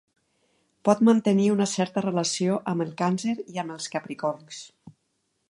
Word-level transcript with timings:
Pot 0.87 1.03
mantenir 1.09 1.45
una 1.55 1.67
certa 1.73 2.03
relació 2.07 2.57
amb 2.73 2.87
el 2.87 2.91
càncer 3.03 3.37
i 3.57 3.63
amb 3.65 3.77
els 3.77 3.93
capricorns. 3.97 4.65